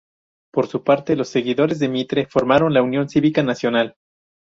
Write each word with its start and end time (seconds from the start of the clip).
Por 0.51 0.65
su 0.65 0.83
parte, 0.83 1.15
los 1.15 1.29
seguidores 1.29 1.77
de 1.77 1.87
Mitre 1.87 2.25
formaron 2.25 2.73
la 2.73 2.81
Unión 2.81 3.07
Cívica 3.07 3.43
Nacional. 3.43 3.93